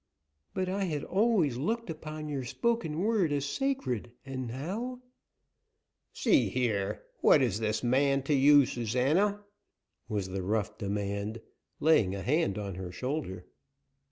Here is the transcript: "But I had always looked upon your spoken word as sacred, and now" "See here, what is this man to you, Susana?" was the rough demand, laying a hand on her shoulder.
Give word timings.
"But 0.55 0.67
I 0.67 0.85
had 0.85 1.03
always 1.03 1.57
looked 1.57 1.87
upon 1.91 2.27
your 2.27 2.43
spoken 2.43 3.01
word 3.01 3.31
as 3.31 3.45
sacred, 3.45 4.11
and 4.25 4.47
now" 4.47 4.99
"See 6.25 6.49
here, 6.49 7.03
what 7.19 7.43
is 7.43 7.59
this 7.59 7.83
man 7.83 8.23
to 8.23 8.33
you, 8.33 8.65
Susana?" 8.65 9.43
was 10.09 10.29
the 10.29 10.41
rough 10.41 10.75
demand, 10.79 11.39
laying 11.79 12.15
a 12.15 12.23
hand 12.23 12.57
on 12.57 12.73
her 12.73 12.91
shoulder. 12.91 13.45